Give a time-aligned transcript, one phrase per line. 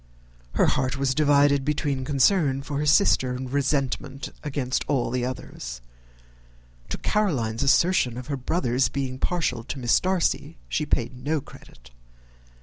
[0.55, 5.79] Her heart was divided between concern for her sister and resentment against all others.
[6.89, 11.91] To Caroline's assertion of her brother's being partial to Miss Darcy, she paid no credit.